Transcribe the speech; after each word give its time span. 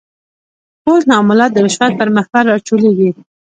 ټول 0.83 0.99
تعاملات 1.09 1.51
د 1.53 1.57
رشوت 1.65 1.91
پر 1.99 2.09
محور 2.15 2.43
راچولېږي. 2.51 3.09